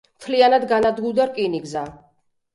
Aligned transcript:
მთლიანად 0.21 0.65
განადგურდა 0.71 1.29
რკინიგზა. 1.33 1.87